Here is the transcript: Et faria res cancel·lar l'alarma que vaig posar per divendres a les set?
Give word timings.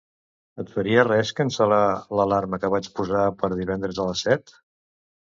Et 0.61 0.69
faria 0.75 1.01
res 1.07 1.31
cancel·lar 1.39 1.81
l'alarma 2.19 2.59
que 2.63 2.71
vaig 2.75 2.89
posar 2.99 3.25
per 3.43 3.51
divendres 3.53 4.01
a 4.05 4.07
les 4.09 4.25
set? 4.29 4.55